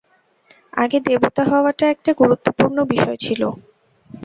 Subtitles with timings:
[0.73, 3.41] আগে দেবতা হওয়াটা একটা গুরুত্বপূর্ণ বিষয় ছিল।